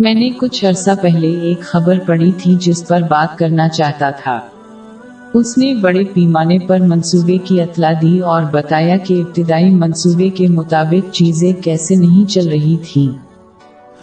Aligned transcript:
میں 0.00 0.14
نے 0.14 0.30
کچھ 0.30 0.64
عرصہ 0.64 0.90
پہلے 1.00 1.40
ایک 1.40 1.60
خبر 1.60 1.98
پڑھی 2.06 2.32
تھی 2.38 2.56
جس 2.60 2.88
پر 2.88 3.00
بات 3.00 3.38
کرنا 3.38 3.68
چاہتا 3.68 4.10
تھا۔ 4.10 4.40
اس 5.34 5.58
نے 5.58 5.74
بڑے 5.74 6.04
پیمانے 6.04 6.58
پر 6.58 6.80
منصوبے 6.80 7.38
کی 7.38 7.60
اطلاع 7.60 7.92
دی 8.02 8.20
اور 8.20 8.42
بتایا 8.50 8.96
کہ 8.96 9.22
ابتدائی 9.22 9.70
منصوبے 9.70 10.28
کے 10.28 10.48
مطابق 10.48 11.14
چیزیں 11.14 11.52
کیسے 11.52 11.94
نہیں 11.94 12.30
چل 12.30 12.48
رہی 12.48 12.76
تھی 12.76 13.10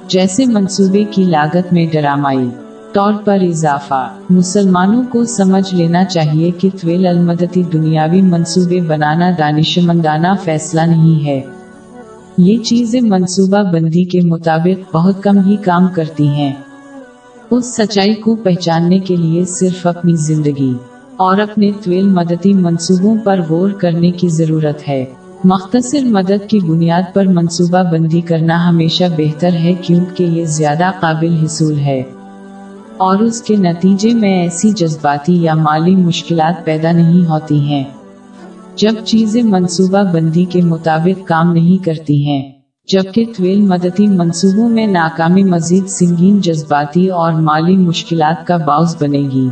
جیسے 0.07 0.45
منصوبے 0.45 1.03
کی 1.03 1.23
لاگت 1.23 1.73
میں 1.73 1.85
ڈرامائی، 1.91 2.49
طور 2.93 3.13
پر 3.25 3.37
اضافہ، 3.41 4.15
مسلمانوں 4.29 5.03
کو 5.09 5.25
سمجھ 5.25 5.75
لینا 5.75 6.05
چاہیے 6.05 6.51
کہ 6.51 6.69
طویل 6.81 7.07
المدتی 7.07 7.63
دنیاوی 7.63 8.21
منصوبے 8.21 8.81
بنانا 8.81 9.31
دانش 9.37 9.77
مندانہ 9.77 10.27
فیصلہ 10.43 10.81
نہیں 10.81 11.25
ہے۔ 11.25 11.41
یہ 12.37 12.57
چیزیں 12.57 13.01
منصوبہ 13.01 13.71
بندی 13.71 14.03
کے 14.03 14.21
مطابق 14.21 14.95
بہت 14.95 15.23
کم 15.23 15.37
ہی 15.37 15.55
کام 15.55 15.87
کرتی 15.87 16.27
ہیں۔ 16.27 16.53
اس 17.51 17.75
سچائی 17.75 18.13
کو 18.13 18.35
پہچاننے 18.35 18.99
کے 18.99 19.15
لیے 19.15 19.45
صرف 19.45 19.87
اپنی 19.87 20.15
زندگی 20.15 20.73
اور 21.17 21.37
اپنے 21.37 21.71
طویل 21.83 22.07
مدتی 22.09 22.53
منصوبوں 22.53 23.15
پر 23.23 23.41
غور 23.49 23.69
کرنے 23.69 24.11
کی 24.11 24.29
ضرورت 24.29 24.87
ہے۔ 24.87 25.05
مختصر 25.43 26.03
مدد 26.03 26.49
کی 26.49 26.59
بنیاد 26.59 27.01
پر 27.13 27.25
منصوبہ 27.25 27.83
بندی 27.91 28.21
کرنا 28.21 28.69
ہمیشہ 28.69 29.03
بہتر 29.17 29.53
ہے 29.53 29.73
کیونکہ 29.73 30.23
یہ 30.23 30.45
زیادہ 30.45 30.91
قابل 30.99 31.35
حصول 31.43 31.79
ہے۔ 31.79 32.03
اور 32.97 33.17
اس 33.17 33.41
کے 33.41 33.55
نتیجے 33.55 34.13
میں 34.13 34.41
ایسی 34.41 34.71
جذباتی 34.71 35.41
یا 35.41 35.53
مالی 35.53 35.95
مشکلات 35.95 36.65
پیدا 36.65 36.91
نہیں 36.91 37.29
ہوتی 37.29 37.59
ہیں۔ 37.59 37.83
جب 38.77 38.91
چیزیں 39.05 39.43
منصوبہ 39.43 40.03
بندی 40.13 40.45
کے 40.45 40.61
مطابق 40.61 41.27
کام 41.27 41.53
نہیں 41.53 41.85
کرتی 41.85 42.27
ہیں، 42.27 42.51
جبکہ 42.93 43.25
طویل 43.37 43.61
مدتی 43.61 44.07
منصوبوں 44.07 44.69
میں 44.69 44.87
ناکامی 44.87 45.43
مزید 45.43 45.87
سنگین 45.87 46.41
جذباتی 46.41 47.07
اور 47.07 47.33
مالی 47.33 47.77
مشکلات 47.77 48.47
کا 48.47 48.57
باعث 48.57 48.95
بنے 49.01 49.19
گی۔ 49.19 49.49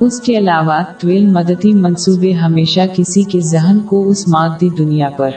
اس 0.00 0.20
کے 0.20 0.38
علاوہ، 0.38 0.82
طویل 0.98 1.26
مدتی 1.26 1.72
منصوبے 1.72 2.32
ہمیشہ 2.32 2.80
کسی 2.96 3.22
کے 3.22 3.40
ذہن 3.40 3.78
کو 3.78 4.08
اس 4.08 4.28
مادی 4.28 4.68
دنیا 4.68 5.10
پر 5.10 5.30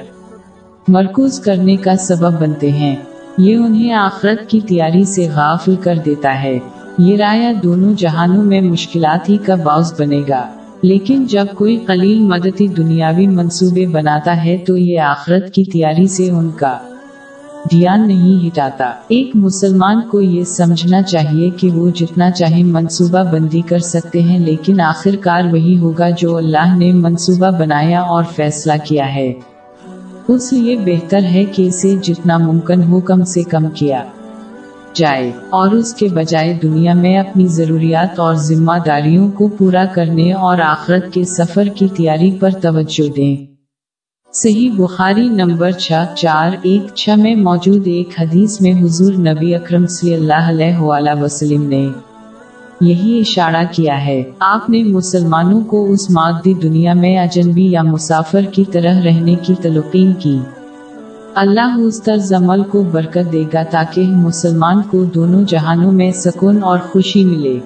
مرکوز 0.87 1.39
کرنے 1.39 1.75
کا 1.75 1.95
سبب 1.95 2.41
بنتے 2.41 2.71
ہیں۔ 2.71 2.95
یہ 3.37 3.55
انہیں 3.55 3.91
آخرت 3.91 4.49
کی 4.49 4.61
تیاری 4.61 5.03
سے 5.03 5.27
غافل 5.35 5.75
کر 5.75 5.95
دیتا 6.05 6.43
ہے۔ 6.43 6.59
یہ 6.97 7.17
رایا 7.17 7.51
دونوں 7.63 7.93
جہانوں 7.93 8.43
میں 8.43 8.61
مشکلات 8.61 9.29
ہی 9.29 9.37
کا 9.37 9.55
باعث 9.55 10.01
بنے 10.01 10.21
گا۔ 10.29 10.47
لیکن 10.81 11.25
جب 11.25 11.45
کوئی 11.55 11.77
قلیل 11.77 12.19
مدتی 12.19 12.67
دنیاوی 12.67 13.27
منصوبے 13.27 13.87
بناتا 13.87 14.45
ہے 14.45 14.57
تو 14.57 14.77
یہ 14.77 14.99
آخرت 14.99 15.53
کی 15.53 15.63
تیاری 15.63 16.07
سے 16.07 16.29
ان 16.29 16.49
کا 16.49 16.77
دھیان 17.71 18.07
نہیں 18.07 18.47
ہٹاتا۔ 18.47 18.91
ایک 19.07 19.31
مسلمان 19.35 20.01
کو 20.01 20.21
یہ 20.21 20.43
سمجھنا 20.43 21.01
چاہیے 21.01 21.49
کہ 21.49 21.71
وہ 21.71 21.89
جتنا 21.89 22.31
چاہے 22.31 22.63
منصوبہ 22.63 23.31
بندی 23.31 23.61
کر 23.61 23.79
سکتے 23.79 24.21
ہیں، 24.21 24.39
لیکن 24.39 24.81
آخر 24.81 25.15
کار 25.21 25.41
وہی 25.51 25.77
ہوگا 25.77 26.09
جو 26.09 26.37
اللہ 26.37 26.75
نے 26.77 26.91
منصوبہ 26.93 27.51
بنایا 27.59 28.01
اور 28.01 28.23
فیصلہ 28.35 28.73
کیا 28.83 29.15
ہے۔ 29.15 29.33
اس 30.27 30.53
لیے 30.53 30.75
بہتر 30.85 31.23
ہے 31.23 31.45
کہ 31.45 31.67
اسے 31.67 31.95
جتنا 32.03 32.37
ممکن 32.37 32.83
ہو 32.83 32.99
کم 32.99 33.23
سے 33.23 33.43
کم 33.43 33.65
کیا۔ 33.75 34.03
جائے 34.95 35.31
اور 35.49 35.71
اس 35.71 35.93
کے 35.93 36.07
بجائے 36.07 36.59
دنیا 36.63 36.93
میں 36.93 37.17
اپنی 37.17 37.47
ضروریات 37.47 38.19
اور 38.19 38.33
ذمہ 38.33 38.71
داریوں 38.85 39.31
کو 39.31 39.47
پورا 39.47 39.85
کرنے 39.95 40.33
اور 40.33 40.59
آخرت 40.59 41.13
کے 41.13 41.23
سفر 41.23 41.63
کی 41.75 41.87
تیاری 41.87 42.31
پر 42.31 42.49
توجہ 42.61 43.15
دیں۔ 43.15 43.35
صحیح 44.33 44.71
بخاری 44.75 45.29
نمبر 45.29 45.71
چھ، 45.71 45.91
چار، 46.15 46.49
ایک، 46.61 46.95
چھ 46.95 47.09
میں 47.17 47.35
موجود 47.35 47.87
ایک 47.87 48.09
حدیث 48.19 48.61
میں 48.61 48.73
حضور 48.83 49.13
نبی 49.13 49.55
اکرم 49.55 49.87
صلی 49.87 50.13
اللہ 50.13 50.49
علیہ 50.49 50.77
وآلہ 50.77 51.21
وسلم 51.21 51.63
نے 51.63 51.89
یہی 52.81 53.19
اشارہ 53.19 53.63
کیا 53.71 54.05
ہے۔ 54.05 54.23
آپ 54.39 54.69
نے 54.69 54.83
مسلمانوں 54.83 55.61
کو 55.61 55.91
اس 55.91 56.09
مادی 56.09 56.53
دنیا 56.53 56.93
میں 56.93 57.17
اجنبی 57.17 57.71
یا 57.71 57.81
مسافر 57.81 58.41
کی 58.41 58.63
طرح 58.71 59.01
رہنے 59.05 59.35
کی 59.35 59.53
تلقین 59.61 60.13
کی۔ 60.13 60.39
اللہ 61.35 61.75
اس 61.77 62.03
طرز 62.03 62.33
عمل 62.33 62.63
کو 62.63 62.83
برکت 62.83 63.31
دے 63.31 63.43
گا 63.53 63.63
تاکہ 63.63 64.03
مسلمان 64.07 64.81
کو 64.81 65.03
دونوں 65.03 65.43
جہانوں 65.43 65.91
میں 65.91 66.11
سکون 66.11 66.63
اور 66.63 66.79
خوشی 66.79 67.25
ملے۔ 67.25 67.59